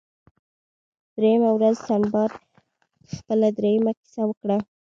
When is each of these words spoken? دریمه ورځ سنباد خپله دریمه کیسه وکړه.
دریمه 1.15 1.49
ورځ 1.53 1.75
سنباد 1.87 2.31
خپله 3.15 3.47
دریمه 3.57 3.91
کیسه 3.99 4.23
وکړه. 4.27 4.57